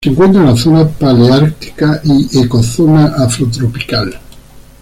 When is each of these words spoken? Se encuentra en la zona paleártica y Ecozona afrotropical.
Se 0.03 0.09
encuentra 0.09 0.41
en 0.41 0.47
la 0.47 0.55
zona 0.55 0.87
paleártica 0.87 2.01
y 2.03 2.39
Ecozona 2.39 3.05
afrotropical. 3.23 4.19